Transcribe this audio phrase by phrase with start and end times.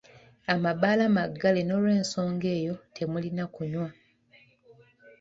[0.53, 3.87] Amabaala maggale, n’olw’ensonga eyo temulina kunywa.